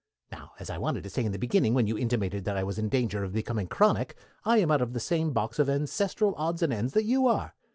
Now, 0.31 0.53
as 0.59 0.71
I 0.71 0.79
wanted 0.79 1.03
to 1.03 1.11
say 1.11 1.23
in 1.23 1.31
the 1.31 1.37
beginning, 1.37 1.75
when 1.75 1.85
you 1.85 1.95
intimated 1.95 2.43
that 2.45 2.57
I 2.57 2.63
was 2.63 2.79
in 2.79 2.89
danger 2.89 3.23
of 3.23 3.33
becoming 3.33 3.67
chronic, 3.67 4.15
I 4.43 4.57
am 4.57 4.71
out 4.71 4.81
of 4.81 4.93
the 4.93 4.99
same 4.99 5.31
box 5.31 5.59
of 5.59 5.69
ancestral 5.69 6.33
odds 6.37 6.63
and 6.63 6.73
ends 6.73 6.93
that 6.93 7.05
you 7.05 7.27
are. 7.27 7.53